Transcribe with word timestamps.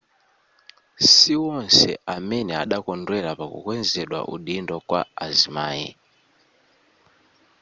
siwonse 1.11 1.89
amene 2.15 2.51
adakondwera 2.63 3.29
pakukwezedwa 3.39 4.19
udindo 4.35 4.75
kwa 4.87 5.01
azimai 5.25 5.87